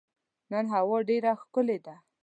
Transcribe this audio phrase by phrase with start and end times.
[0.51, 1.95] نن هوا ډېره ښکلې ده.